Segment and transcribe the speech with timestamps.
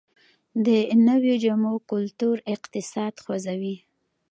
[0.65, 0.67] د
[1.07, 3.75] نویو جامو کلتور اقتصاد خوځوي